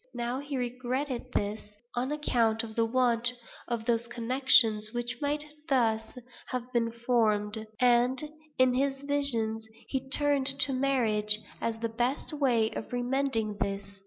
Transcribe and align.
Now 0.15 0.39
he 0.39 0.57
regretted 0.57 1.31
this, 1.31 1.75
on 1.93 2.11
account 2.11 2.63
of 2.63 2.75
the 2.75 2.87
want 2.87 3.31
of 3.67 3.85
those 3.85 4.07
connections 4.07 4.91
which 4.93 5.21
might 5.21 5.45
thus 5.69 6.17
have 6.47 6.73
been 6.73 6.91
formed; 6.91 7.67
and, 7.79 8.19
in 8.57 8.73
his 8.73 8.99
visions, 9.01 9.67
he 9.89 10.09
turned 10.09 10.47
to 10.61 10.73
marriage 10.73 11.37
as 11.61 11.77
the 11.77 11.87
best 11.87 12.33
way 12.33 12.71
of 12.71 12.91
remedying 12.91 13.57
this. 13.61 13.99